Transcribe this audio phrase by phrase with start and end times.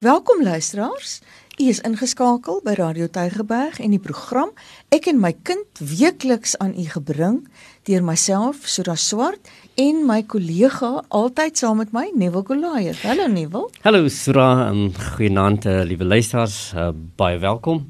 [0.00, 1.18] Welkom luisteraars.
[1.60, 4.48] U is ingeskakel by Radio Tygerberg en die program
[4.96, 7.42] Ek en my kind weekliks aan u gebring
[7.84, 13.02] deur myself Sura Swart en my kollega altyd saam met my Neville Goliath.
[13.04, 13.68] Hallo Neville.
[13.84, 16.56] Hallo Sura en goeienaand eh, liewe luisteraars.
[16.72, 16.88] Uh,
[17.20, 17.84] baie welkom.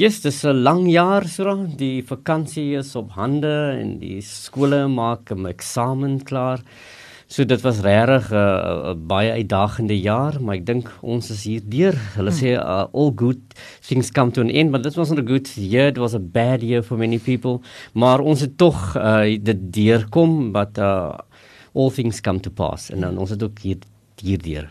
[0.00, 1.58] Yes, dis 'n lang jaar Sura.
[1.68, 6.64] Die vakansie is op hande en die skole maak 'n eksamen klaar.
[7.32, 11.44] So dit was regtig 'n uh, uh, baie uitdagende jaar, maar ek dink ons is
[11.48, 11.96] hier deur.
[12.16, 12.38] Hulle hmm.
[12.38, 13.40] sê uh, all good
[13.80, 16.60] things come to an end, but this wasn't a good year, it was a bad
[16.62, 17.62] year for many people.
[17.92, 21.16] Maar ons het tog uh, dit deurkom, but uh,
[21.72, 23.80] all things come to pass en dan ons het ook hier
[24.20, 24.68] hier deur.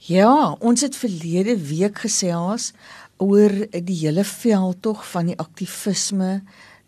[0.00, 2.72] Ja, ons het verlede week gesels
[3.20, 6.40] oor die hele veld tog van die aktivisme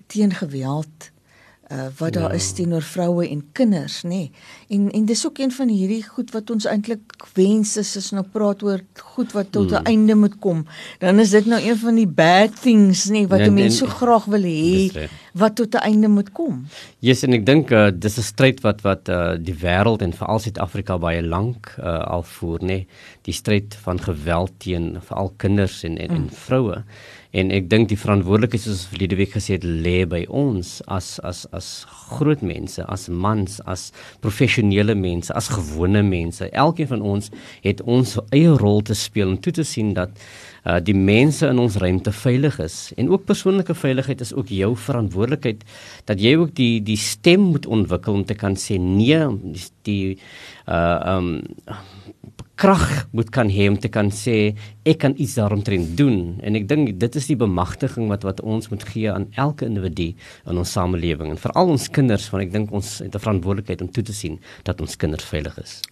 [0.08, 1.12] teen geweld
[1.72, 2.38] uh, wat daar ja.
[2.38, 4.30] is teenoor vroue en kinders nê nee.
[4.68, 8.24] en en dis ook een van hierdie goed wat ons eintlik wens is as nou
[8.32, 8.82] praat oor
[9.14, 9.90] goed wat tot 'n mm.
[9.92, 10.66] einde moet kom
[10.98, 14.24] dan is dit nou een van die bad things nê nee, wat mense so graag
[14.24, 16.66] wil hê wat tot 'n einde moet kom.
[16.98, 20.38] Yes, en ek dink uh, dis 'n stryd wat wat uh, die wêreld en veral
[20.38, 22.86] Suid-Afrika baie lank uh, al voer, nê, nee.
[23.22, 26.16] die stryd van geweld teen veral kinders en en, mm.
[26.16, 26.82] en vroue.
[27.36, 31.44] En ek dink die verantwoordelikheid soos verlede week gesê het lê by ons as as
[31.52, 33.92] as groot mense, as mans, as
[34.24, 36.48] professionele mense, as gewone mense.
[36.52, 37.30] Elkeen van ons
[37.66, 40.16] het ons eie rol te speel om toe te sien dat
[40.66, 42.76] uh die mense in ons ruimte veilig is.
[42.98, 45.62] En ook persoonlike veiligheid is ook jou verantwoordelikheid
[46.10, 49.22] dat jy ook die die stem moet ontwikkel om te kan sê nee,
[49.86, 50.18] die,
[50.66, 51.30] uh um
[52.56, 54.56] krag moet kan hê om te kan sê
[54.88, 58.70] ek kan iets daaromtrent doen en ek dink dit is die bemagtiging wat wat ons
[58.72, 60.14] moet gee aan elke individu
[60.48, 63.92] in ons samelewing en veral ons kinders want ek dink ons het 'n verantwoordelikheid om
[63.92, 65.82] toe te sien dat ons kinders veilig is.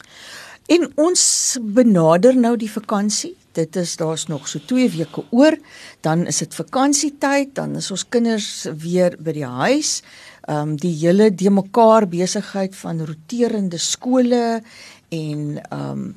[0.66, 1.22] En ons
[1.60, 3.34] benader nou die vakansie.
[3.54, 5.54] Dit is daar's nog so 2 weke oor,
[6.02, 10.00] dan is dit vakansietyd, dan is ons kinders weer by die huis.
[10.48, 14.62] Ehm um, die hele de mekaar besigheid van roterende skole
[15.08, 16.16] en ehm um,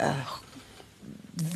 [0.00, 0.41] uh,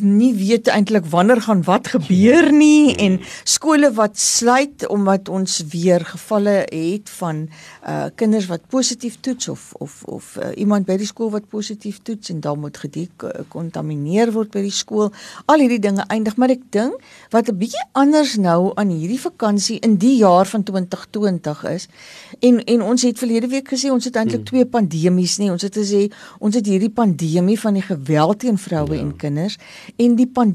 [0.00, 6.00] nie weet eintlik wanneer gaan wat gebeur nie en skole wat sluit omdat ons weer
[6.04, 7.42] gevalle het van
[7.84, 11.98] uh kinders wat positief toets of of of uh, iemand by die skool wat positief
[12.02, 15.12] toets en dan moet gekontamineer word by die skool.
[15.44, 16.96] Al hierdie dinge eindig, maar ek dink
[17.30, 21.88] wat 'n bietjie anders nou aan hierdie vakansie in die jaar van 2020 is
[22.40, 24.50] en en ons het verlede week gesê ons het eintlik hmm.
[24.50, 25.50] twee pandemies nie.
[25.50, 26.08] Ons het gesê
[26.38, 29.00] ons het hierdie pandemie van die geweld teen vroue ja.
[29.00, 29.58] en kinders
[29.96, 30.54] en die pandemie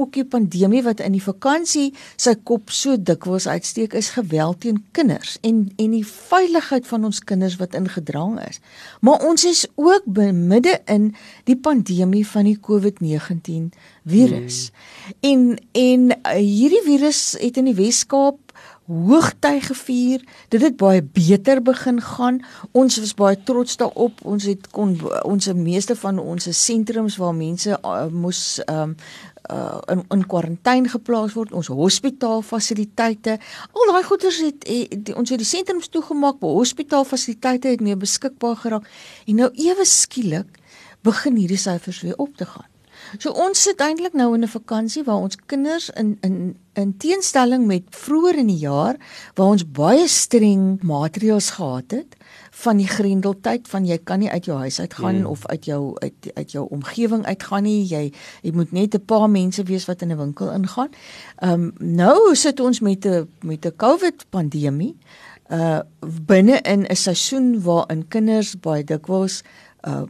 [0.00, 4.82] ook die pandemie wat in die vakansie sy kop so dikwels uitsteek is geweld teen
[4.96, 8.60] kinders en en die veiligheid van ons kinders wat ingedrang is.
[9.00, 11.14] Maar ons is ook midde in
[11.44, 13.70] die pandemie van die COVID-19
[14.04, 14.70] virus.
[14.70, 15.16] Hmm.
[15.30, 18.49] En en uh, hierdie virus het in die Wes-Kaap
[18.90, 20.24] hoogtyd gevier.
[20.48, 22.40] Dit het baie beter begin gaan.
[22.72, 24.20] Ons was baie trots daarop.
[24.26, 28.96] Ons het kon ons meeste van ons sentrums waar mense uh, moes um,
[29.50, 33.38] uh, in in kwarantyne geplaas word, ons hospitaalfasiliteite.
[33.72, 37.96] Al daai goeders het, het, het ons het die sentrums toegemaak, maar hospitaalfasiliteite het nie
[37.96, 38.90] beskikbaar geraak.
[39.26, 40.58] En nou ewe skielik
[41.06, 42.69] begin hierdie syfers weer op te gaan.
[43.18, 47.66] So ons sit eintlik nou in 'n vakansie waar ons kinders in in in teenstelling
[47.66, 48.96] met vroeër in die jaar
[49.34, 52.16] waar ons baie streng maatreëls gehad het
[52.50, 55.26] van die grendeltyd van jy kan nie uit jou huis uit gaan mm.
[55.26, 58.12] of uit jou uit uit jou omgewing uitgaan nie jy
[58.42, 60.90] jy moet net 'n paar mense wees wat in 'n winkel ingaan.
[61.36, 64.96] Ehm um, nou sit ons met 'n met 'n COVID pandemie
[65.50, 65.80] uh
[66.26, 69.42] binne in 'n seisoen waarin kinders baie dikwels
[69.82, 70.02] uh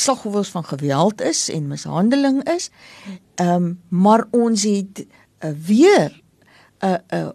[0.00, 2.70] slagoffers van geweld is en mishandeling is.
[3.34, 6.22] Ehm um, maar ons het uh, weer
[6.80, 7.28] 'n uh, 'n uh,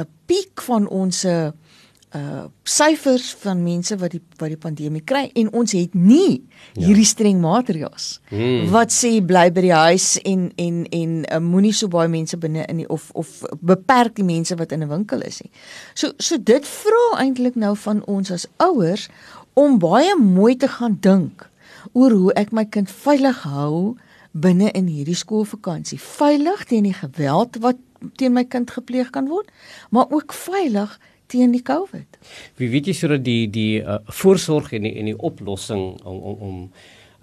[0.00, 5.48] 'n piek van ons uh syfers van mense wat die wat die pandemie kry en
[5.52, 6.38] ons het nie
[6.72, 6.86] ja.
[6.86, 8.70] hierdie streng maatreëls hmm.
[8.72, 12.64] wat sê bly by die huis en en en uh, moenie so baie mense binne
[12.70, 15.50] in die, of of beperk die mense wat in 'n winkel is nie.
[15.94, 19.08] So so dit vra eintlik nou van ons as ouers
[19.54, 21.50] om baie mooi te gaan dink
[21.92, 23.96] oor hoe ek my kind veilig hou
[24.36, 25.98] binne in hierdie skoolvakansie.
[26.02, 27.80] Veilig teen die geweld wat
[28.20, 29.48] teen my kind gepleeg kan word,
[29.90, 30.98] maar ook veilig
[31.32, 32.20] teen die COVID.
[32.60, 36.46] Wie weet jy sodat die die uh, voorsorg en die en die oplossing om om
[36.50, 36.62] om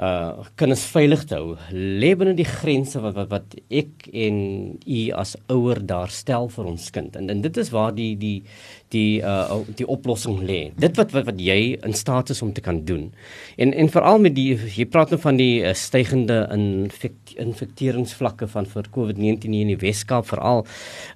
[0.02, 4.40] uh kinders veilig te hou lê binne die grense wat wat wat ek en
[4.82, 8.40] u as ouer daar stel vir ons kind en, en dit is waar die die
[8.94, 10.60] die uh die oplossing lê.
[10.80, 13.10] Dit wat wat wat jy in staat is om te kan doen.
[13.58, 18.70] En en veral met die jy praat nou van die uh, stygende infek, infekteringsvlakke van
[18.70, 20.66] vir COVID-19 hier in die Weskaap veral.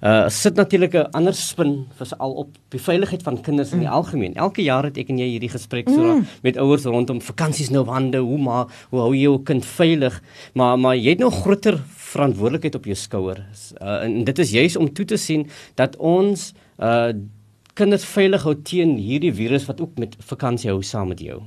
[0.02, 3.88] Uh sit natuurlik 'n ander spin vir al op die veiligheid van kinders in die
[3.88, 3.94] mm.
[3.94, 4.34] algemeen.
[4.34, 6.26] Elke jaar het ek en jy hierdie gesprek so mm.
[6.42, 10.22] met ouers rondom vakansies nou hande, hoe maar hoe hou jy jou kind veilig?
[10.54, 11.78] Maar maar jy het nog groter
[12.08, 13.72] verantwoordelikheid op jou skouers.
[13.80, 17.12] Uh, en dit is juis om toe te sien dat ons uh
[17.78, 21.40] kinders veilig hou teen hierdie virus wat ook met vakansie hou saam met jou.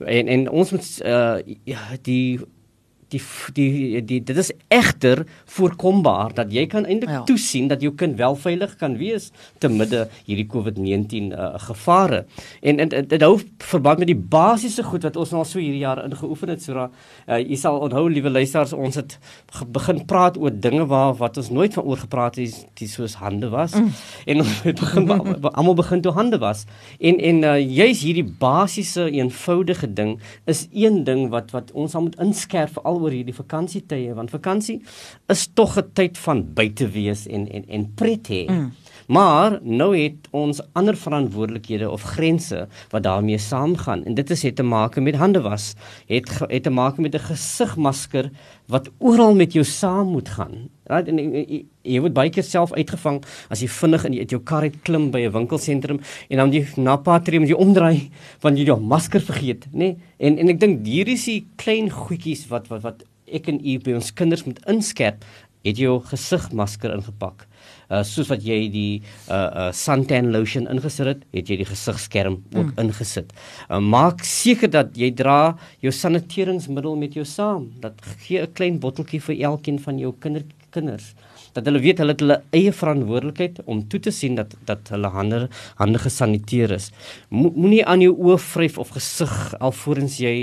[0.00, 2.40] En en ons moet uh ja die
[3.12, 3.22] die
[3.54, 5.24] die die dit is egter
[5.56, 7.22] voorkombaar dat jy kan eintlik ja.
[7.28, 9.30] toesien dat jou kind wel veilig kan wees
[9.62, 12.24] te midde hierdie COVID-19 uh, gevare.
[12.62, 13.34] En dit hou
[13.64, 16.62] verband met die basiese goed wat ons al so hierdie jaar ingeoefen het.
[16.64, 16.94] So dat
[17.28, 19.18] uh, jy sal onthou liewe luisteraars, ons het
[19.74, 23.50] begin praat oor dinge waar wat ons nooit van oor gepraat het, die soos hande
[23.52, 23.76] was.
[23.78, 23.90] Mm.
[24.30, 25.10] En ons het begin
[25.52, 26.64] almal begin toe hande was.
[26.98, 30.16] En en uh, juis hierdie basiese eenvoudige ding
[30.50, 34.32] is een ding wat wat ons al moet inskerp vir al oor hierdie vakansietye want
[34.34, 34.80] vakansie
[35.32, 38.44] is tog 'n tyd van buite wees en en en pret hê.
[38.48, 38.72] Mm.
[39.06, 44.56] Maar nou het ons ander verantwoordelikhede of grense wat daarmee saamgaan en dit is het
[44.56, 45.74] te maak met hande was,
[46.06, 48.30] het het te maak met 'n gesigmasker
[48.66, 50.70] wat oral met jou saam moet gaan.
[50.86, 51.08] Right?
[51.08, 53.22] En, en, en jy word baie keer self uitgevang
[53.52, 56.52] as jy vinnig in jy uit jou kar uit klim by 'n winkelsentrum en dan
[56.52, 58.10] jy na patrie moet jy omdraai
[58.42, 59.78] want jy jou masker vergeet, nê?
[59.78, 59.96] Nee?
[60.18, 63.78] En en ek dink hier is die klein goedjies wat wat wat ek en u
[63.80, 65.24] by ons kinders moet inskerp,
[65.64, 67.46] het jy jou gesigmasker ingepak.
[67.88, 69.02] Uh soos wat jy die
[69.32, 72.82] uh uh suntan lotion ingesit het, het jy die gesigskerm ook mm.
[72.84, 73.32] ingesit.
[73.70, 77.70] Uh, maak seker dat jy dra jou saniteringsmiddel met jou saam.
[77.80, 77.96] Dat
[78.26, 81.12] gee 'n klein botteltjie vir elkeen van jou kinder kinders
[81.54, 85.10] dat hulle weet hulle het hulle eie verantwoordelikheid om toe te sien dat dat hulle
[85.14, 85.44] hande
[85.78, 86.90] hande gesaniteer is.
[87.30, 90.34] Moenie aan jou oë vryf of gesig alvorens jy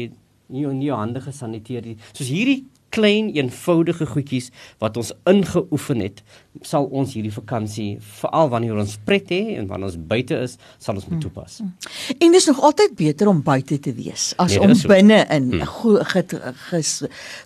[0.51, 1.97] nie jou, jou hande gesaniteer nie.
[2.11, 2.61] Soos hierdie
[2.91, 4.49] klein eenvoudige goedjies
[4.83, 6.23] wat ons ingeoefen het
[6.59, 10.97] sal ons hierdie vakansie veral wanneer ons pret het en wanneer ons buite is sal
[10.97, 11.23] ons moet hmm.
[11.23, 11.61] toepas.
[11.61, 12.17] Hmm.
[12.19, 16.81] En dis nog altyd beter om buite te wees as nee, om binne in hmm.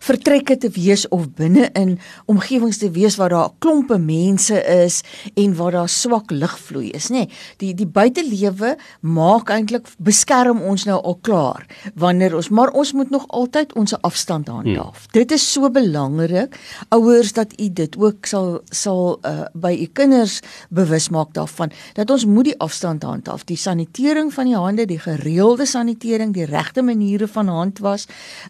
[0.08, 2.00] vertrekke te wees of binne in
[2.32, 5.04] omgewings te wees waar daar klompe mense is
[5.36, 7.26] en waar daar swak lugvloei is, nê.
[7.26, 8.74] Nee, die die buitelewe
[9.06, 13.94] maak eintlik beskerm ons nou al klaar wanneer ons maar ons moet nog altyd ons
[14.02, 15.06] afstand handhaaf.
[15.06, 15.14] Hmm.
[15.14, 16.58] Dit is so belangrik
[16.90, 20.40] ouers dat u dit ook sal sal uh, by u kinders
[20.70, 23.46] bewus maak daarvan dat ons moet die afstand handhaaf.
[23.50, 28.08] Die sanitering van die hande die gereelde sanitering die regte maniere van hand was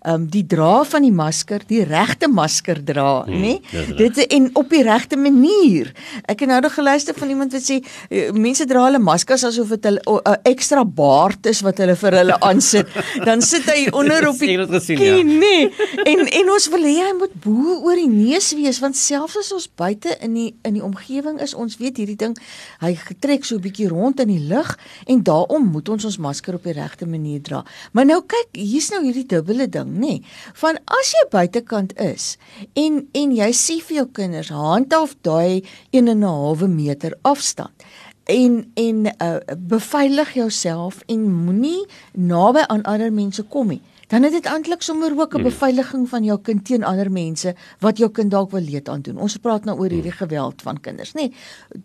[0.07, 3.53] um, die dra van die masker die regte masker dra hmm, nê?
[3.97, 5.91] dit en op die regte manier.
[6.25, 9.73] Ek het nou nog geluister van iemand wat sê uh, mense dra hulle maskers asof
[9.75, 12.87] dit 'n uh, ekstra baard is wat hulle vir hulle aansit.
[13.27, 14.57] Dan sit hy onder op die
[14.95, 15.69] kie, nee
[16.05, 19.51] en en ons wil hê hy moet bo oor die neus wees want selfs as
[19.55, 22.35] ons buite in die in die omgewing is, ons weet hierdie ding
[22.83, 24.77] hy getrek so 'n bietjie rond in die lug
[25.07, 27.63] en daarom moet ons ons masker op die regte manier dra.
[27.93, 29.99] Maar nou kyk, hier's nou hierdie dubbele ding, nê?
[29.99, 30.21] Nee,
[30.53, 32.37] van as jy buitekant is
[32.73, 37.84] en en jy sien vir jou kinders handhaaf daai 1 en 'n halwe meter afstand
[38.25, 44.35] en en uh, beveilig jouself en moenie naby aan ander mense kom nie dan is
[44.35, 48.31] dit eintlik sommer ook 'n beveiliging van jou kind teen ander mense wat jou kind
[48.31, 49.17] dalk wil leed aan doen.
[49.17, 50.17] Ons praat nou oor hierdie mm.
[50.17, 51.21] geweld van kinders, nê.
[51.21, 51.33] Nee,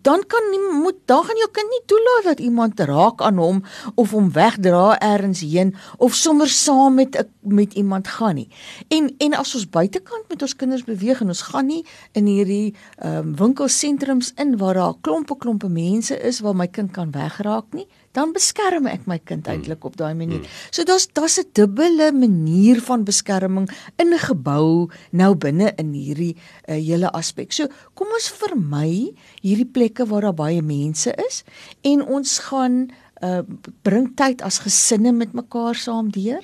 [0.01, 3.63] dan kan nie moet dan gaan jou kind nie toelaat dat iemand raak aan hom
[3.95, 8.47] of hom wegdra elders heen of sommer saam met met iemand gaan nie.
[8.87, 12.75] En en as ons buitekant met ons kinders beweeg en ons gaan nie in hierdie
[12.97, 17.73] ehm um, winkelsentrums in waar daar klompe klompe mense is waar my kind kan wegraak
[17.73, 19.55] nie dan beskerm ek my kind hmm.
[19.55, 20.43] eintlik op daai manier.
[20.43, 20.55] Hmm.
[20.71, 26.35] So daar's daar's 'n dubbele manier van beskerming ingebou nou binne in hierdie
[26.67, 27.51] uh, hele aspek.
[27.51, 31.43] So kom ons vermy hierdie plekke waar daar baie mense is
[31.81, 32.91] en ons gaan
[33.23, 33.43] uh,
[33.81, 36.43] bring tyd as gesinne met mekaar saam deur.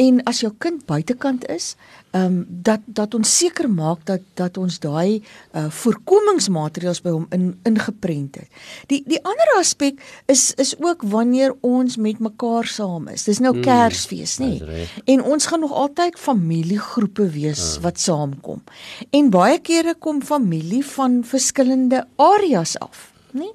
[0.00, 1.76] En as jou kind buitekant is,
[2.10, 5.22] ehm um, dat dat ons seker maak dat dat ons daai
[5.54, 8.48] uh voorkomingsmaatreëls by hom in ingeprent het.
[8.90, 13.24] Die die ander aspek is is ook wanneer ons met mekaar saam is.
[13.24, 14.58] Dis nou mm, Kersfees, nê?
[15.04, 17.80] En ons gaan nog altyd familiegroepe wees ja.
[17.86, 18.62] wat saamkom.
[19.10, 23.52] En baie kere kom familie van verskillende areas af, nê?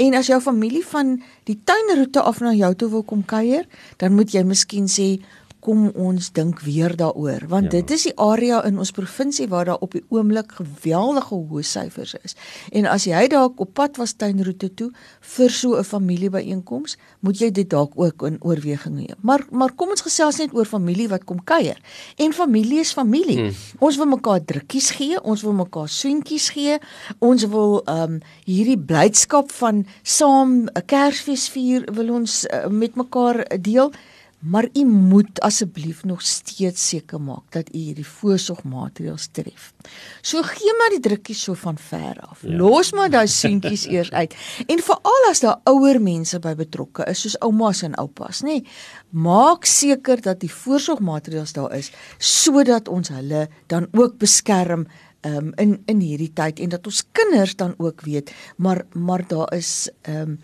[0.00, 3.66] En as jou familie van die tuinroete af na jou toe wil kom kuier,
[4.00, 5.18] dan moet jy miskien sê
[5.60, 7.80] kom ons dink weer daaroor want ja.
[7.80, 12.14] dit is die area in ons provinsie waar daar op die oomblik geweldige hoë syfers
[12.24, 12.36] is.
[12.72, 14.90] En as jy dalk op pad was tuinroete toe
[15.36, 19.16] vir so 'n familiebyeenkoms, moet jy dit dalk ook in oorweging neem.
[19.20, 21.78] Maar maar kom ons gesels net oor familie wat kom kuier.
[22.16, 23.38] En familie is familie.
[23.38, 23.54] Hmm.
[23.78, 26.78] Ons wil mekaar drukkies gee, ons wil mekaar soentjies gee.
[27.18, 32.94] Ons wil ehm um, hierdie blydskap van saam 'n Kersfees vier wil ons uh, met
[32.94, 33.92] mekaar deel.
[34.40, 39.72] Maar u moet asseblief nog steeds seker maak dat u hierdie voorsorgmaatreëls tref.
[40.20, 42.42] So gee maar die drukkies so van ver af.
[42.42, 42.56] Ja.
[42.56, 44.36] Los maar daai seentjies eers uit.
[44.66, 48.64] En veral as daar ouer mense by betrokke is soos oumas en oupas, nê, nee,
[49.10, 54.86] maak seker dat die voorsorgmaatreëls daar is sodat ons hulle dan ook beskerm
[55.26, 59.52] um, in in hierdie tyd en dat ons kinders dan ook weet, maar maar daar
[59.54, 60.40] is ehm um,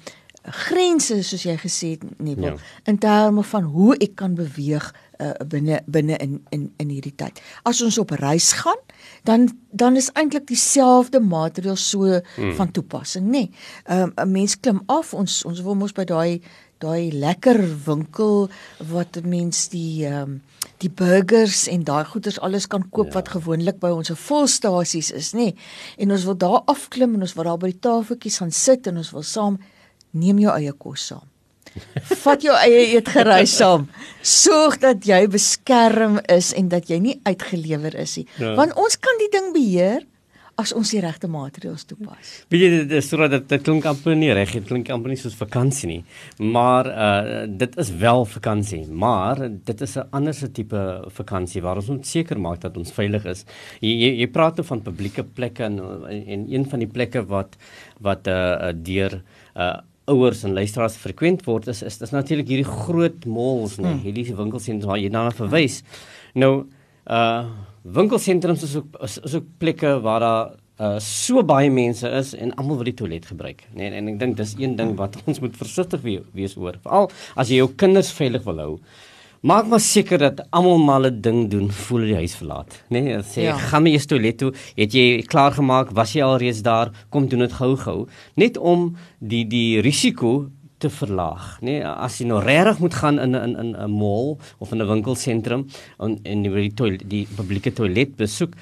[0.50, 2.54] grense soos jy gesê het nie ja.
[2.84, 7.40] in terme van hoe ek kan beweeg uh, binne binne in in in hierdie tyd.
[7.64, 8.78] As ons op reis gaan,
[9.24, 12.54] dan dan is eintlik dieselfde maatreël so hmm.
[12.58, 13.48] van toepassing, nê.
[13.84, 16.40] Ehm, 'n um, Mens klim af, ons ons wil mos by daai
[16.78, 18.50] daai lekker winkel
[18.92, 20.42] wat mense die ehm um,
[20.78, 23.12] die burgers en daai goeders alles kan koop ja.
[23.12, 25.54] wat gewoonlik by ons volstasies is, nê.
[25.96, 29.00] En ons wil daar afklim en ons wil daar by die tafeltjies gaan sit en
[29.00, 29.56] ons wil saam
[30.16, 31.24] neem jou eie kos saam.
[32.24, 33.86] Vat jou eie eetgerei saam.
[34.24, 38.28] Sorg dat jy beskerm is en dat jy nie uitgelewer is nie.
[38.40, 38.54] Ja.
[38.58, 40.06] Want ons kan die ding beheer
[40.56, 42.28] as ons die regte maatreëls toepas.
[42.52, 45.36] Weet jy dit is sodat dit klink amper nie reg, dit klink amper nie soos
[45.36, 45.98] vakansie nie.
[46.40, 50.80] Maar uh dit is wel vakansie, maar dit is 'n ander tipe
[51.18, 53.44] vakansie waar ons moet seker maak dat ons veilig is.
[53.80, 57.56] Jy jy, jy praat nou van publieke plekke en en een van die plekke wat
[58.00, 59.22] wat uh deur
[59.56, 59.76] uh
[60.10, 64.04] ouers en luisteraars frekwent word is is, is natuurlik hierdie groot malls nê, nee, hmm.
[64.06, 65.82] hierdie winkelsentrums waar jy daarna verwys.
[66.34, 66.52] Nou
[67.06, 67.46] uh
[67.86, 72.54] winkelsentrums is ook is, is ook plekke waar daar uh so baie mense is en
[72.54, 73.62] almal wil die toilet gebruik.
[73.74, 76.78] Nee, en ek dink dis een ding wat ons moet versigtig wees oor.
[76.82, 78.72] Veral as jy jou kinders veilig wil hou.
[79.46, 82.82] Maak maar seker dat almal maar 'n ding doen voor die huis verlaat.
[82.88, 83.56] Nee, sê ja.
[83.56, 84.52] gaan my eers toilet toe.
[84.74, 85.90] Het jy klaar gemaak?
[85.90, 86.90] Was jy alreeds daar?
[87.08, 88.08] Kom doen dit gou-gou.
[88.34, 90.48] Net om die die risiko
[90.78, 91.78] te verlaag, nê?
[91.78, 94.86] Nee, as jy nou regtig moet gaan in in in 'n mall of in 'n
[94.86, 95.66] winkelsentrum
[95.98, 98.52] en en die toilet die publieke toilet besoek,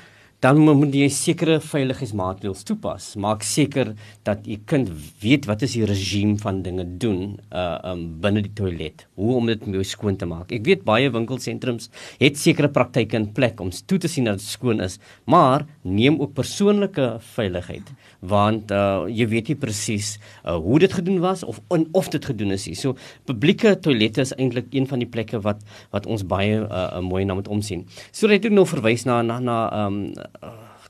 [0.45, 3.05] dan moet jy sekere veiligheidsmaatreëls toepas.
[3.17, 3.95] Maak seker
[4.29, 4.91] dat u kind
[5.23, 9.07] weet wat is die regime van dinge doen uh um binne die toilet.
[9.17, 10.53] Hoe om dit mooi skoon te maak.
[10.53, 11.89] Ek weet baie winkelsentrums
[12.21, 16.21] het sekere praktyke in plek om toe te sien dat dit skoon is, maar neem
[16.21, 21.61] ook persoonlike veiligheid want uh jy weet nie presies uh, hoe dit gedoen was of
[21.73, 22.77] on, of dit gedoen is nie.
[22.79, 22.97] So
[23.29, 27.37] publieke toilette is eintlik een van die plekke wat wat ons baie uh, mooi na
[27.37, 27.85] moet omsien.
[28.13, 30.01] So jy het ook nog verwys na na na um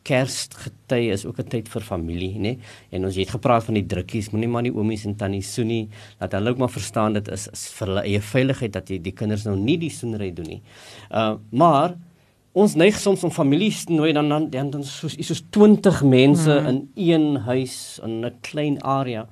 [0.05, 2.59] Kersgety is ook 'n tyd vir familie, nê?
[2.91, 5.89] En ons het gepraat van die drukkies, moenie maar nie oomies en tannies soen nie.
[6.21, 9.13] Laat hulle ook maar verstaan dit is, is vir hulle eie veiligheid dat jy die
[9.13, 10.63] kinders nou nie die soenery doen nie.
[11.11, 11.97] Uh maar
[12.53, 16.67] ons neig soms om families nooi dan dan dan, dan soos soos 20 mense hmm.
[16.67, 19.27] in een huis in 'n klein area.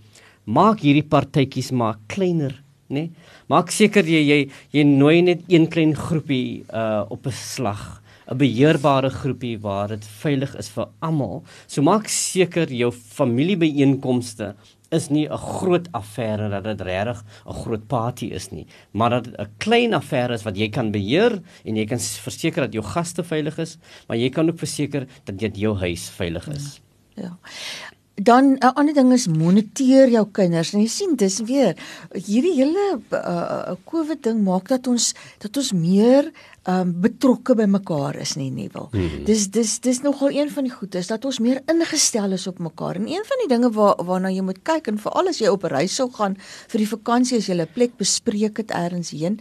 [0.45, 3.11] Maak hierdie partytjies maar kleiner, nê?
[3.47, 8.37] Maak seker jy jy jy nooi net een klein groepie uh op 'n slag 'n
[8.37, 11.43] beheerbare groepie waar dit veilig is vir almal.
[11.67, 14.55] So maak seker jou familiebyeenkomste
[14.91, 19.25] is nie 'n groot affære dat dit regtig 'n groot party is nie, maar dat
[19.25, 22.85] dit 'n klein affære is wat jy kan beheer en jy kan verseker dat jou
[22.85, 26.81] gaste veilig is, maar jy kan ook verseker dat dit jou huis veilig is.
[27.15, 27.23] Ja.
[27.23, 28.02] ja.
[28.23, 30.73] Dan 'n ander ding is moniteer jou kinders.
[30.75, 31.77] En jy sien dis weer
[32.13, 38.17] hierdie hele uh, COVID ding maak dat ons dat ons meer um betrokke by mekaar
[38.23, 38.87] is nie nie wil.
[38.93, 39.25] Hmm.
[39.27, 43.01] Dis dis dis nogal een van die goedes dat ons meer ingestel is op mekaar.
[43.01, 45.67] En een van die dinge waar waarna jy moet kyk en veral as jy op
[45.73, 46.37] reis sou gaan
[46.71, 49.41] vir die vakansie as jy 'n plek bespreek het elders heen,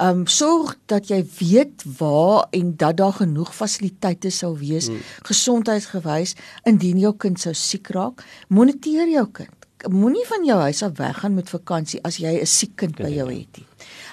[0.00, 5.00] um sorg dat jy weet waar en dat daar genoeg fasiliteite sou wees hmm.
[5.28, 8.24] gesondheidsgewys indien jou kind sou siek raak.
[8.48, 9.56] Moniteer jou kind.
[9.88, 13.28] Moenie van jou huis af weggaan met vakansie as jy 'n siek kind by jou
[13.32, 13.69] het nie.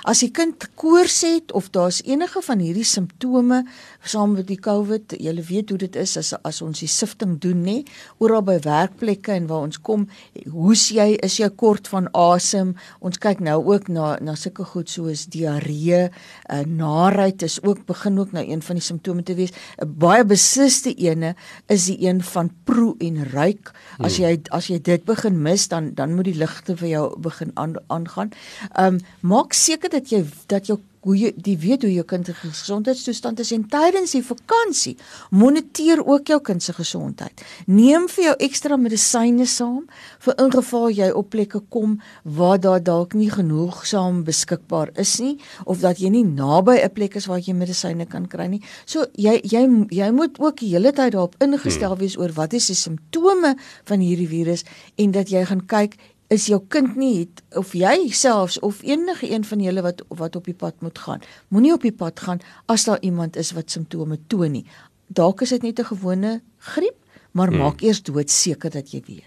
[0.07, 3.63] As die kind koors het of daar's enige van hierdie simptome
[4.07, 7.63] saam met die COVID, jy weet hoe dit is as as ons die sifting doen
[7.65, 7.81] nê,
[8.23, 10.05] oral by werkplekke en waar ons kom,
[10.53, 12.75] hoes jy, is jy kort van asem?
[13.03, 18.19] Ons kyk nou ook na na sulke goed soos diarree, uh, naarheid is ook begin
[18.21, 19.51] ook nou een van die simptome te wees.
[19.81, 21.35] 'n Baie beslisste ene
[21.67, 23.73] is die een van proe en ruik.
[23.99, 24.23] As hmm.
[24.23, 27.75] jy as jy dit begin mis, dan dan moet die ligte vir jou begin aan,
[27.87, 28.31] aangaan.
[28.75, 32.27] Ehm um, maak seker dat jy dat jou hoe jy die weet hoe jou kind
[32.27, 34.95] se gesondheidstoestand is en tydens die vakansie
[35.31, 37.43] moniteer ook jou kind se gesondheid.
[37.71, 39.85] Neem vir jou ekstra medisyne saam
[40.25, 45.79] vir ingeval jy op plekke kom waar daar dalk nie genoegsaam beskikbaar is nie of
[45.85, 48.61] dat jy nie naby 'n plek is waar jy medisyne kan kry nie.
[48.85, 51.99] So jy jy jy moet ook die hele tyd daarop ingestel hmm.
[51.99, 54.63] wees oor wat is die simptome van hierdie virus
[54.97, 55.95] en dat jy gaan kyk
[56.33, 60.35] is jou kind nie het, of jy selfs of enige een van julle wat wat
[60.35, 61.23] op die pad moet gaan.
[61.53, 64.65] Moenie op die pad gaan as daar iemand is wat simptome toon nie.
[65.07, 66.97] Dalk is dit net 'n gewone griep,
[67.31, 67.57] maar hmm.
[67.57, 69.23] maak eers dood seker dat jy weet.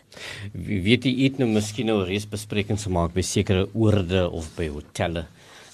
[0.52, 5.26] Weet jy eet nou miskien nou reeds besprekings gemaak by sekere oorde of by hotelle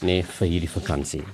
[0.02, 1.24] nee vir hierdie vakansie.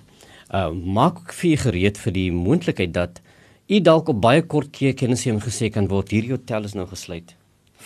[0.48, 3.20] Uh maak vir gereed vir die moontlikheid dat
[3.68, 7.36] u dalk op baie kort kennis gesê kan word hierdie hotel is nou gesluit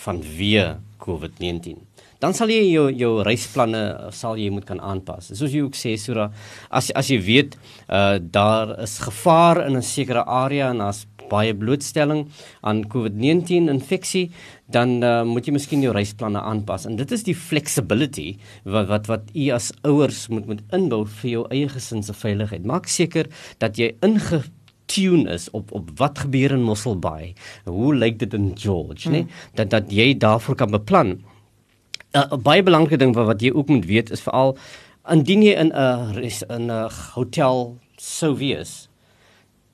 [0.04, 5.32] vanweë COVID-19 dan sal jy jou jou reisplanne sal jy moet kan aanpas.
[5.32, 6.30] Soos jy ook sê Sura,
[6.70, 7.58] as as jy weet
[7.88, 12.26] uh daar is gevaar in 'n sekere area en as baie blootstelling
[12.66, 14.30] aan COVID-19 infeksie,
[14.73, 16.87] dan uh, moet jy miskien jou reisplanne aanpas.
[16.87, 21.30] En dit is die flexibility wat wat wat u as ouers moet moet inbou vir
[21.30, 22.66] jou eie gesin se veiligheid.
[22.66, 23.30] Maak seker
[23.62, 24.42] dat jy inge
[24.90, 27.35] tune is op op wat gebeur in Mossel Bay.
[27.66, 29.14] Hoe lyk dit in George, hmm.
[29.14, 29.26] né?
[29.58, 31.16] Dat dat jy daarvoor kan beplan.
[32.14, 34.56] 'n uh, baie belangrike ding wat jy ook moet weet is veral
[35.10, 38.88] indien jy in 'n in 'n hotel sou wees.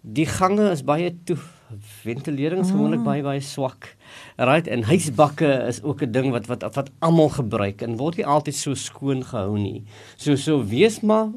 [0.00, 1.36] Die gange is baie toe
[1.80, 3.04] ventilering is gewoonlik mm.
[3.04, 3.96] baie baie swak.
[4.37, 8.26] Right en huisbakke is ook 'n ding wat wat wat almal gebruik en word nie
[8.26, 9.83] altyd so skoon gehou nie.
[10.16, 11.28] So so wees maar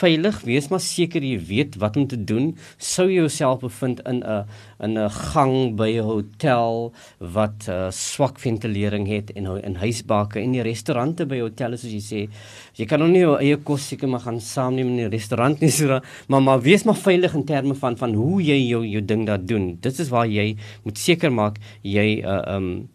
[0.00, 2.56] veilig, wees maar seker jy weet wat om te doen.
[2.78, 4.44] Sou jy jouself bevind in 'n
[4.80, 10.52] in 'n gang by 'n hotel wat uh, swak ventilering het en in huisbakke en
[10.52, 12.28] die restaurante by hotelle soos jy sê,
[12.74, 15.70] jy kan nog nie jou eie kos seker maar gaan saamneem in die restaurant nie
[15.78, 19.26] so, maar maar wees maar veilig in terme van van hoe jy jou jou ding
[19.26, 19.78] daar doen.
[19.80, 22.88] Dit is waar jy moet seker maak jy uh um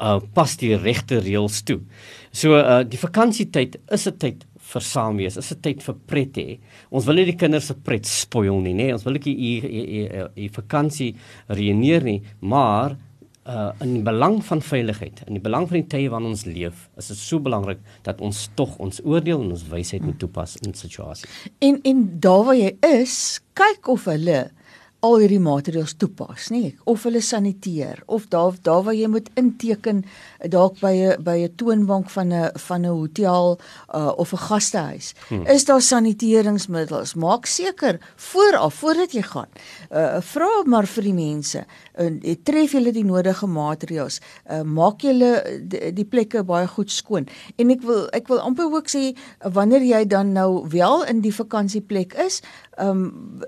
[0.00, 1.80] uh pas die regte reëls toe.
[2.32, 5.36] So uh die vakansietyd is 'n tyd vir saam wees.
[5.36, 6.58] Is 'n tyd vir pret hê.
[6.90, 8.92] Ons wil nie die kinders se pret spoil nie, nê.
[8.92, 11.14] Ons wil nie u u vakansie
[11.48, 12.96] reëneer nie, maar
[13.44, 17.10] uh in belang van veiligheid, in die belang van die tye waarin ons leef, is
[17.12, 21.28] dit so belangrik dat ons tog ons oordeel en ons wysheid moet toepas in situasies.
[21.60, 24.46] En en daar waar jy is, kyk of hulle
[25.04, 26.72] al hierdie maatreëls toepas, nê?
[26.88, 30.04] Of hulle saniteer of daar daar waar jy moet inteken
[30.48, 33.58] dalk by 'n by 'n toonbank van 'n van 'n hotel
[33.94, 35.14] uh, of 'n gastehuis.
[35.28, 35.46] Hmm.
[35.46, 37.14] Is daar saniteeringsmiddels?
[37.14, 39.50] Maak seker vooraf voordat jy gaan.
[39.90, 41.64] Uh, vra maar vir die mense.
[41.98, 44.20] Uh, tref julle die nodige maatreëls?
[44.50, 47.28] Uh, maak julle die, die plekke baie goed skoon.
[47.56, 51.34] En ek wil ek wil amper ook sê wanneer jy dan nou wel in die
[51.34, 52.40] vakansieplek is,
[52.76, 53.42] ehm um,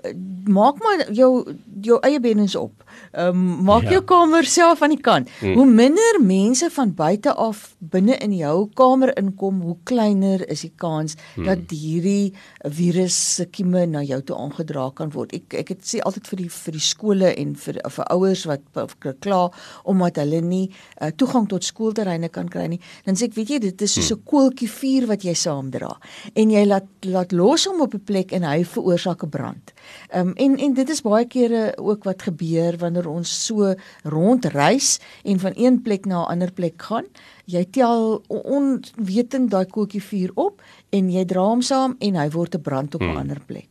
[0.47, 1.46] maak maar jou
[1.81, 2.83] jou eie beddens op.
[3.11, 3.97] Ehm um, maak ja.
[3.97, 5.29] jou kamer self aan die kant.
[5.39, 5.53] Hmm.
[5.53, 10.73] Hoe minder mense van buite af binne in jou kamer inkom, hoe kleiner is die
[10.75, 11.45] kans hmm.
[11.45, 12.33] dat hierdie
[12.63, 15.33] virus se kieme na jou toe aangedra kan word.
[15.33, 18.97] Ek ek het sê altyd vir die vir die skole en vir vir ouers wat
[19.21, 19.41] kla
[19.83, 20.65] omdat hulle nie
[21.01, 22.81] uh, toegang tot skoolterreine kan kry nie.
[23.05, 24.21] Dan sê ek, weet jy, dit is soos hmm.
[24.21, 25.93] 'n koeltjie vuur wat jy saamdra
[26.35, 29.73] en jy laat laat los hom op 'n plek en hy veroorsaak 'n brand.
[30.11, 33.73] Ehm um, en en dit is baie kere ook wat gebeur wanneer ons so
[34.03, 37.05] rondreis en van een plek na 'n ander plek gaan.
[37.45, 42.55] Jy tel onwetend daai koeltjie vuur op en jy dra hom saam en hy word
[42.55, 43.17] 'n brand op 'n hmm.
[43.17, 43.69] ander plek.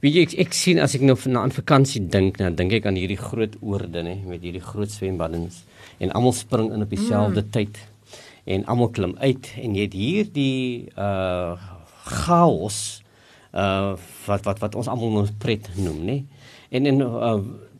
[0.00, 2.96] Wie ek ek sien as ek nou na 'n vakansie dink, dan dink ek aan
[2.96, 5.64] hierdie groot oorde nê met hierdie groot swembaddens
[5.98, 7.50] en almal spring in op dieselfde hmm.
[7.50, 7.78] tyd
[8.44, 11.54] en almal klim uit en jy het hier die uh
[12.10, 13.02] chaos
[13.52, 16.16] uh wat wat wat ons almal nou pret noem nê
[16.70, 17.34] en en uh,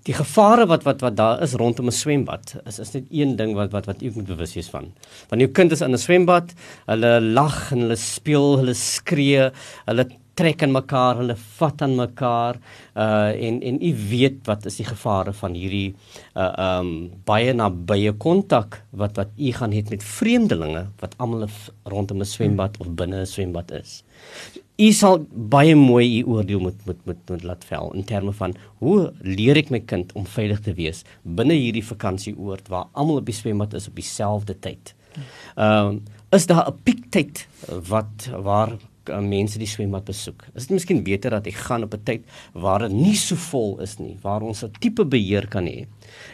[0.08, 3.54] die gevare wat wat wat daar is rondom 'n swembad is is net een ding
[3.54, 4.92] wat wat wat jy moet bewus wees van.
[5.28, 6.54] Wanneer jou kind is in 'n swembad,
[6.86, 9.50] hulle lag en hulle speel, hulle skree,
[9.86, 12.58] hulle trek aan mekaar, hulle vat aan mekaar
[12.96, 15.94] uh en en u weet wat is die gevare van hierdie
[16.34, 21.48] uh um baie nabye kontak wat wat u gaan hê met vreemdelinge wat almal
[21.84, 24.02] rondom 'n swembad of binne 'n swembad is
[24.80, 25.20] u sal
[25.52, 29.60] baie mooi u oordeel moet moet moet moet laat vel in terme van hoe leer
[29.60, 33.76] ek my kind om veilig te wees binne hierdie vakansieoord waar almal op die swembad
[33.76, 34.94] is op dieselfde tyd.
[35.56, 37.46] Ehm uh, is daar 'n piektyd
[37.88, 38.76] wat waar
[39.10, 40.46] uh, mense die swembad besoek.
[40.54, 42.22] Is dit miskien beter dat ek gaan op 'n tyd
[42.54, 45.86] waar dit nie so vol is nie, waar ons 'n tipe beheer kan hê?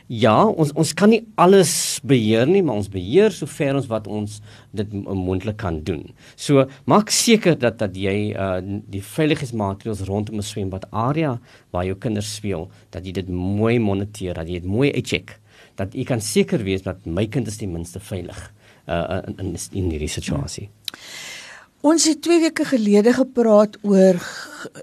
[0.09, 4.41] Ja, ons ons kan nie alles beheer nie, maar ons beheer sover ons wat ons
[4.73, 6.12] dit moontlik kan doen.
[6.37, 8.61] So maak seker dat dat jy uh
[8.91, 11.41] die veiligheidsmaatreëls rondom 'n swembad area
[11.73, 15.39] waar jou kinders speel, dat jy dit mooi moniteer, dat jy dit mooi uitcheck,
[15.77, 18.53] dat jy kan seker wees dat my kind is ten minste veilig
[18.89, 20.69] uh in in, in hierdie situasie.
[20.69, 21.45] Hmm.
[21.87, 24.16] Ons het 2 weke gelede gepraat oor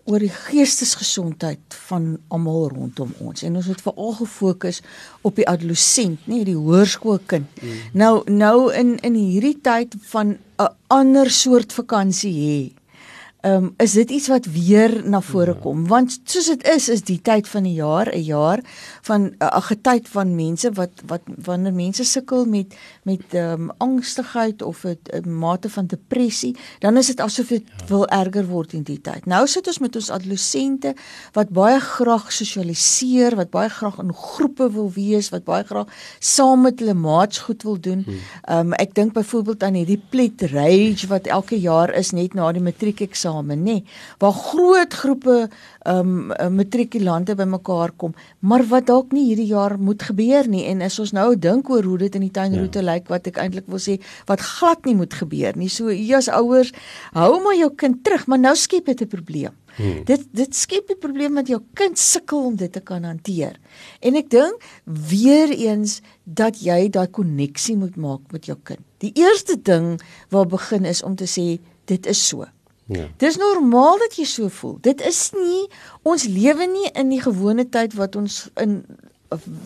[0.07, 4.79] oor die geestesgesondheid van almal rondom ons en ons het veral gefokus
[5.27, 7.59] op die adolessent, nê, die hoërskoolkind.
[7.59, 7.81] Mm.
[7.99, 12.82] Nou nou in in hierdie tyd van 'n ander soort vakansie hê Ehm
[13.43, 15.59] um, is dit iets wat weer na vore ja.
[15.61, 18.59] kom want soos dit is is die tyd van die jaar 'n jaar
[19.01, 23.71] van 'n uh, getyd van mense wat wat wanneer mense sukkel met met ehm um,
[23.77, 27.85] angstigheid of 'n mate van depressie dan is dit asof dit ja.
[27.87, 29.25] wil erger word in die tyd.
[29.25, 30.95] Nou sit ons met ons adolessente
[31.33, 35.87] wat baie graag sosialiseer, wat baie graag in groepe wil wees, wat baie graag
[36.19, 38.03] saam met hulle maats goed wil doen.
[38.05, 38.19] Hmm.
[38.43, 42.51] Ehm um, ek dink byvoorbeeld aan hierdie plet rage wat elke jaar is net na
[42.51, 43.01] die matriek
[43.33, 43.83] eksamen nê
[44.19, 45.49] waar groot groepe
[45.85, 50.81] ehm um, matrikulante bymekaar kom maar wat dalk nie hierdie jaar moet gebeur nie en
[50.81, 52.93] as ons nou dink oor hoe dit in die tuinroete ja.
[52.93, 56.29] lyk wat ek eintlik wil sê wat glad nie moet gebeur nie so jy as
[56.29, 56.71] ouers
[57.13, 60.03] hou maar jou kind terug maar nou skep dit 'n probleem Hmm.
[60.05, 63.57] Dit dit skep 'n probleem met jou kind sukkel om dit te kan hanteer.
[63.99, 68.79] En ek dink weer eens dat jy daai koneksie moet maak met jou kind.
[68.97, 72.45] Die eerste ding waar begin is om te sê dit is so.
[72.93, 73.07] Ja.
[73.17, 74.77] Dis normaal dat jy so voel.
[74.81, 75.65] Dit is nie
[76.01, 78.83] ons lewe nie in die gewone tyd wat ons in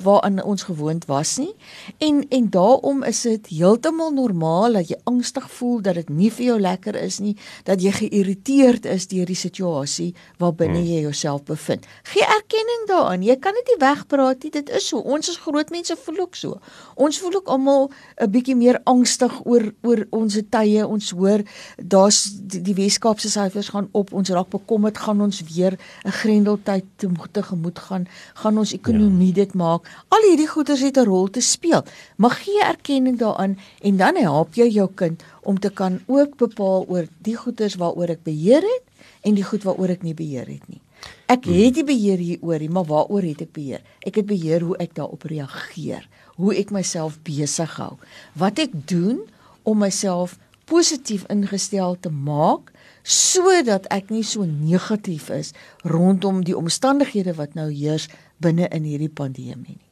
[0.04, 1.54] waaraan ons gewoond was nie.
[1.98, 6.46] En en daarom is dit heeltemal normaal dat jy angstig voel dat dit nie vir
[6.46, 10.88] jou lekker is nie, dat jy geïrriteerd is deur die situasie waarbinne hmm.
[10.88, 11.86] jy jouself bevind.
[12.04, 13.24] Gee erkenning daaraan.
[13.24, 14.52] Jy kan dit nie wegpraat nie.
[14.52, 15.00] Dit is so.
[15.00, 16.60] Ons as groot mense voel ook so.
[16.96, 17.90] Ons voel ook almal
[18.22, 20.88] 'n bietjie meer angstig oor oor ons tye.
[20.88, 21.44] Ons hoor
[21.78, 24.14] daar's die, die Weskaapse syfers gaan op.
[24.14, 26.86] Ons raak bekommerd gaan ons weer 'n grendeltyd
[27.32, 28.08] tegemoet gaan.
[28.34, 29.44] Gaan ons ekonomie ja.
[29.44, 29.90] dit maak.
[30.14, 31.84] Al hierdie goeders het 'n rol te speel.
[32.18, 36.86] Mag gee erkenning daaraan en dan help jy jou kind om te kan ook bepaal
[36.88, 38.86] oor die goeders waaroor ek beheer het
[39.22, 40.82] en die goed waaroor ek nie beheer het nie.
[41.28, 43.82] Ek het die beheer hieroor, maar waaroor het ek beheer?
[44.00, 47.98] Ek het beheer hoe ek daarop reageer, hoe ek myself besig hou,
[48.34, 49.20] wat ek doen
[49.64, 52.72] om myself positief ingestel te maak
[53.08, 55.54] sodat ek nie so negatief is
[55.88, 59.88] rondom die omstandighede wat nou heers binne in hierdie pandemie nie.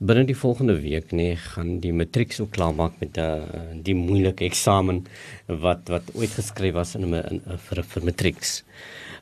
[0.00, 3.44] Binne die volgende week nê gaan die matriek so klaar maak met uh,
[3.86, 5.04] die moeilike eksamen
[5.62, 8.56] wat wat ooit geskryf was in, in, in vir vir matrieks.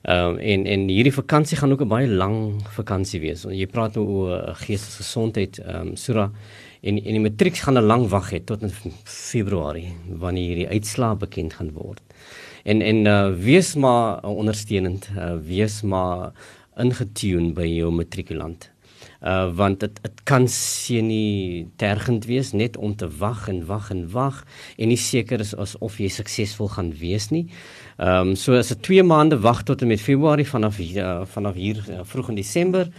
[0.06, 3.42] Ehm um, en en hierdie vakansie gaan ook 'n baie lang vakansie wees.
[3.42, 6.30] Jy praat nou oor geestesgesondheid ehm um, Sura
[6.80, 8.72] en en die matriek gaan 'n lang wag hê tot in
[9.04, 12.02] Februarie wanneer hierdie uitslae bekend gaan word.
[12.64, 16.32] En en uh, wees maar ondersteunend, uh, wees maar
[16.78, 18.70] ingetune by jou matrikulant.
[19.18, 23.90] Uh want dit dit kan sien nie tergend wees net om te wag en wag
[23.90, 24.44] en wag
[24.76, 27.48] en nie seker is of jy suksesvol gaan wees nie.
[27.98, 31.54] Ehm um, so as dit 2 maande wag tot en met Februarie vanaf uh, vanaf
[31.54, 32.92] hier uh, vroeg in Desember.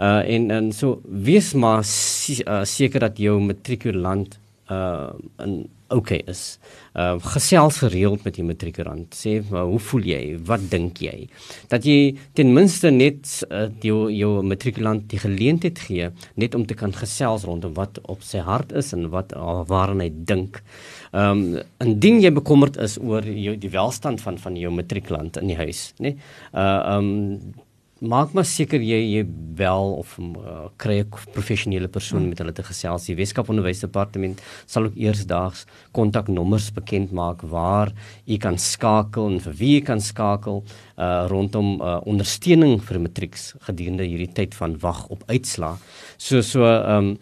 [0.00, 4.38] Uh en en so wees maar uh, seker dat jou matrikulant
[4.70, 5.12] uh
[5.44, 6.58] in okay is.
[6.94, 9.14] Uh gesels gereeld met die matrikurant.
[9.16, 10.22] Sê maar hoe voel jy?
[10.48, 11.28] Wat dink jy?
[11.72, 16.76] Dat jy ten minste net uh, jou jou matrikulant die geleentheid gee net om te
[16.78, 20.62] kan gesels rondom wat op sy hart is en wat uh, waaraan hy dink.
[21.12, 25.52] Ehm um, indien jy bekommerd is oor jou die welstand van van jou matrikulant in
[25.52, 26.12] die huis, nê?
[26.12, 26.28] Nee?
[26.52, 27.64] Uh ehm um,
[28.00, 29.22] maak maar seker jy jy
[29.58, 32.28] bel of uh, kry 'n professionele persoon hmm.
[32.28, 33.06] met hulle te gesels.
[33.06, 37.92] Die Weskaap Onderwysdepartement sal ook eersdaags kontaknommers bekend maak waar
[38.26, 40.62] u kan skakel en vir wie u kan skakel
[40.98, 45.76] uh, rondom uh, ondersteuning vir matrieks gedurende hierdie tyd van wag op uitslaa.
[46.16, 47.18] So so ehm um,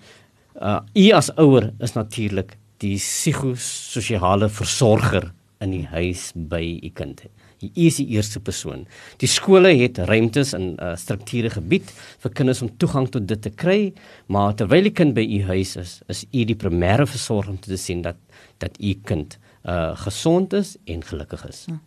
[0.60, 5.32] uh, u as ouer is natuurlik die psigososiale versorger
[5.64, 7.24] in die huis by u kind.
[7.61, 8.85] Jy is die eerste persoon.
[9.23, 11.90] Die skole het ruimtes in 'n uh, strukture gebied
[12.23, 13.92] vir kinders om toegang tot dit te kry,
[14.27, 17.77] maar terwyl die kind by u huis is, is u die primêre versorger om te
[17.77, 18.16] sien dat
[18.59, 21.64] dat u kind uh gesond is en gelukkig is.
[21.66, 21.81] Hm.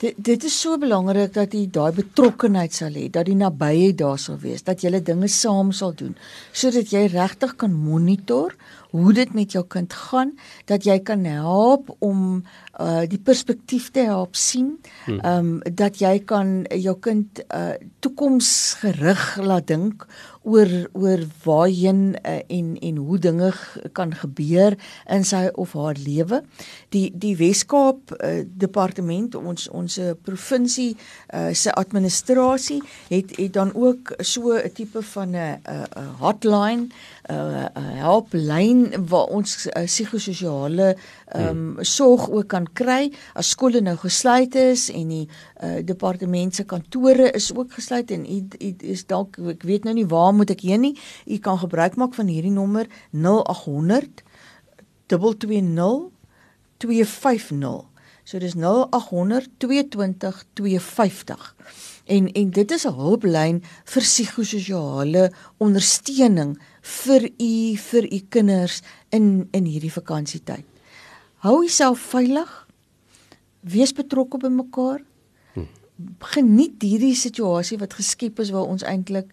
[0.00, 4.18] Dit dit is so belangrik dat jy daai betrokkenheid sal hê, dat die nabyheid daar
[4.18, 6.16] sal wees, dat jy dinge saam sal doen,
[6.52, 8.56] sodat jy regtig kan monitor
[8.92, 10.34] hoe dit met jou kind gaan,
[10.68, 12.42] dat jy kan help om
[12.82, 14.74] uh die perspektief te help sien.
[15.04, 15.20] Hmm.
[15.20, 20.06] Ehm um, dat jy kan jou kind uh toekomsgerig laat dink
[20.42, 23.52] oor oor waarheen uh, en en hoe dinge
[23.92, 24.74] kan gebeur
[25.06, 26.42] in sy of haar lewe.
[26.94, 34.14] Die die Wes-Kaap uh, departement ons ons provinsie uh, se administrasie het het dan ook
[34.18, 36.88] so 'n tipe van 'n 'n hotline
[37.30, 37.66] uh,
[38.02, 40.96] helplyn waar ons uh, psigososiale
[41.32, 46.54] ehm um, sorg ook kan kry as skole nou gesluit is en die uh, departement
[46.54, 48.40] se kantore is ook gesluit en u
[48.94, 52.14] is dalk ek weet nou nie waar moet ek heen nie u kan gebruik maak
[52.18, 54.24] van hierdie nommer 0800
[55.12, 56.10] 220
[56.82, 57.92] 250
[58.24, 61.54] so dis 0800 220 250
[62.04, 69.48] en en dit is 'n hulplyn vir psigososiale ondersteuning vir u vir u kinders in
[69.50, 70.64] in hierdie vakansietyd.
[71.42, 72.50] Hou jouself veilig.
[73.66, 75.00] Wees betrokke by mekaar.
[75.56, 75.66] Hm.
[76.34, 79.32] Geniet hierdie situasie wat geskep is waar ons eintlik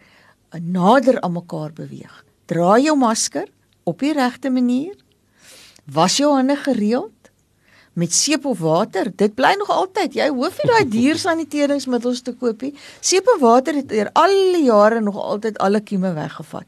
[0.57, 2.23] nader aan mekaar beweeg.
[2.49, 3.45] Dra jou masker
[3.85, 4.95] op die regte manier.
[5.85, 7.29] Was jou hande gereeld
[7.93, 9.11] met seep of water.
[9.13, 10.17] Dit bly nog altyd.
[10.17, 12.73] Jy hoef nie daai diersaneringsmiddels te koop nie.
[13.05, 16.65] Seep en water het deur al die jare nog altyd alle kieme weggevat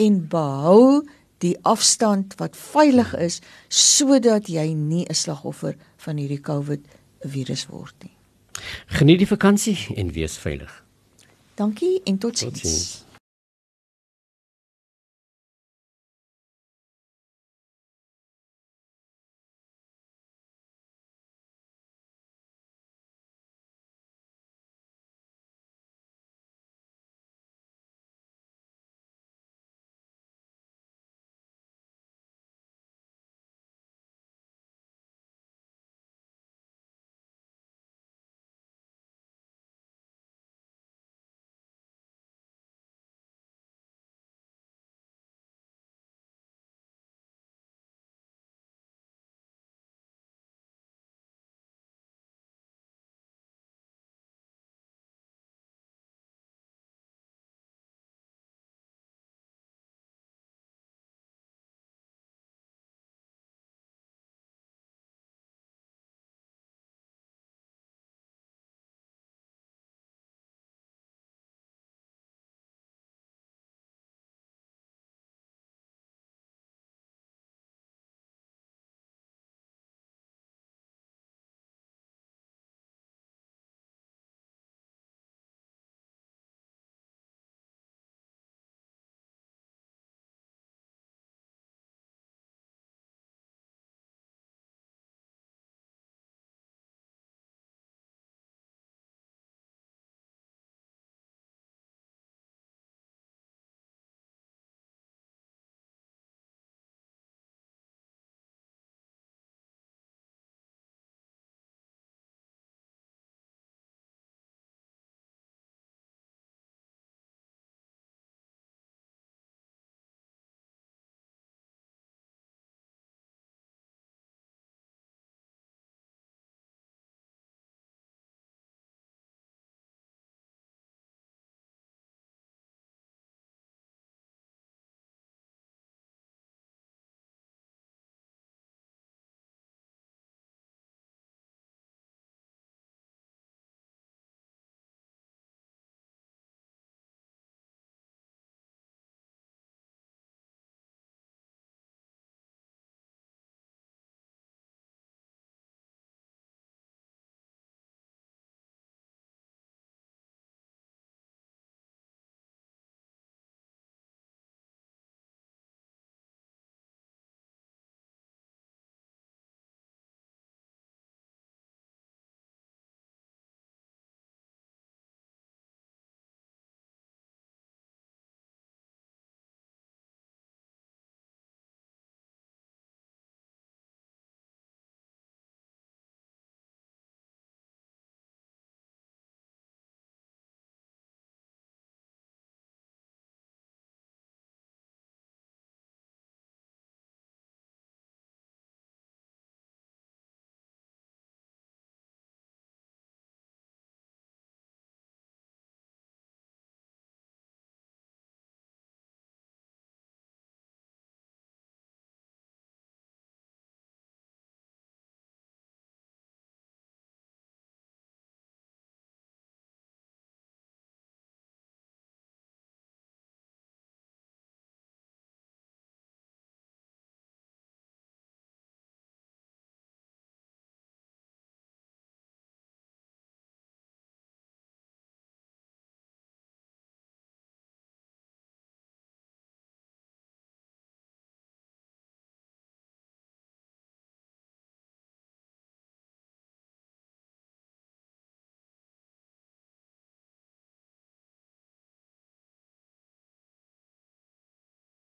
[0.00, 1.04] en behou
[1.42, 6.86] die afstand wat veilig is sodat jy nie 'n slagoffer van hierdie COVID
[7.20, 8.16] virus word nie.
[8.86, 10.84] Geniet die vakansie en wees veilig.
[11.54, 12.60] Dankie en totsiens.
[12.60, 13.01] totsiens.